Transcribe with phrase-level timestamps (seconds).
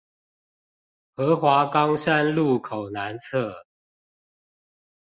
[1.13, 3.65] 河華岡山路口南側